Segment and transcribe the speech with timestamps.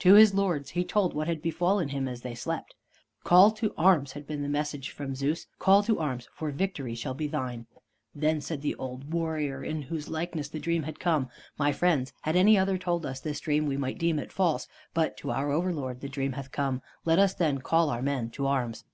[0.00, 2.74] To his lords he told what had befallen him as they slept.
[3.24, 5.46] "Call to arms!" had been the message from Zeus.
[5.58, 6.28] "Call to arms!
[6.34, 7.64] for victory shall be thine."
[8.14, 12.36] Then said the old warrior in whose likeness the Dream had come: "My friends, had
[12.36, 16.02] any other told us this dream we might deem it false; but to our overlord
[16.02, 16.82] the Dream hath come.
[17.06, 18.84] Let us then call our men to arms."